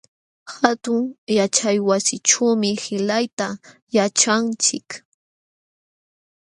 Hatun 0.55 1.01
yaćhaywasićhuumi 1.37 2.71
qillqayta 2.83 3.47
yaćhanchik. 3.95 4.87